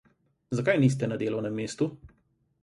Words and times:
Zakaj 0.59 0.75
niste 0.83 1.09
na 1.11 1.19
delovnem 1.25 1.61
mestu? 1.61 1.89